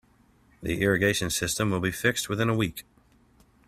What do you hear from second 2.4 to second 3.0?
a week.